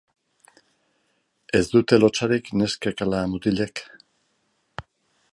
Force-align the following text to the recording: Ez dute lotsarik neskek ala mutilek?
Ez 1.59 1.61
dute 1.73 1.99
lotsarik 2.03 2.49
neskek 2.61 3.03
ala 3.05 3.19
mutilek? 3.35 3.83